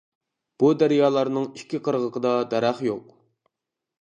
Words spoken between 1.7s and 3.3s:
قىرغىقىدا دەرەخ يوق.